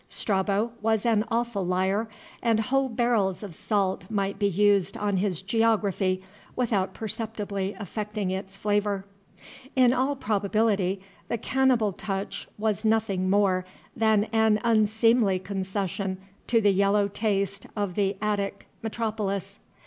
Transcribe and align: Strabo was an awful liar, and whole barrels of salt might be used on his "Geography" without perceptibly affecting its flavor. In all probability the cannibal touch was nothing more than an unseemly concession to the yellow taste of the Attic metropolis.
Strabo 0.09 0.71
was 0.81 1.05
an 1.05 1.23
awful 1.29 1.63
liar, 1.63 2.09
and 2.41 2.59
whole 2.59 2.89
barrels 2.89 3.43
of 3.43 3.53
salt 3.53 4.09
might 4.09 4.39
be 4.39 4.47
used 4.47 4.97
on 4.97 5.17
his 5.17 5.43
"Geography" 5.43 6.23
without 6.55 6.95
perceptibly 6.95 7.75
affecting 7.77 8.31
its 8.31 8.57
flavor. 8.57 9.05
In 9.75 9.93
all 9.93 10.15
probability 10.15 11.01
the 11.27 11.37
cannibal 11.37 11.91
touch 11.93 12.47
was 12.57 12.83
nothing 12.83 13.29
more 13.29 13.63
than 13.95 14.23
an 14.33 14.59
unseemly 14.63 15.37
concession 15.37 16.17
to 16.47 16.61
the 16.61 16.71
yellow 16.73 17.07
taste 17.07 17.67
of 17.75 17.93
the 17.93 18.17
Attic 18.23 18.65
metropolis. 18.81 19.59